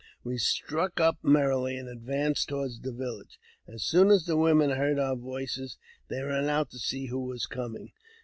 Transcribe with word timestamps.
We 0.23 0.39
struck 0.39 0.99
up 0.99 1.19
merrily, 1.23 1.77
and 1.77 1.87
advanced 1.87 2.49
toward 2.49 2.71
the 2.81 2.91
village. 2.91 3.37
As 3.67 3.83
soon 3.83 4.09
as 4.09 4.25
the 4.25 4.35
women 4.35 4.71
heard 4.71 4.97
our 4.97 5.15
voices, 5.15 5.77
they 6.09 6.23
ran 6.23 6.49
out 6.49 6.71
to 6.71 6.79
see 6.79 7.05
who 7.09 7.19
were 7.19 7.37
ming. 7.69 7.91